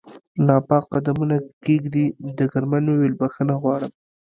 [0.47, 2.05] ناپاک قدمونه کېږدي،
[2.37, 3.91] ډګرمن وویل: بخښنه غواړم.